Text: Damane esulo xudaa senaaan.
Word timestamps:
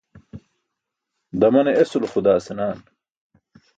Damane 1.43 1.71
esulo 1.85 2.05
xudaa 2.13 2.37
senaaan. 2.47 2.79